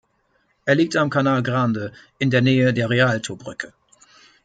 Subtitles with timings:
[0.65, 3.71] Er liegt am Canal Grande in der Nähe der Rialtobrücke.